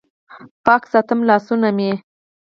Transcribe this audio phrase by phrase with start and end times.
[0.65, 1.91] پاک ساتم لاسونه مې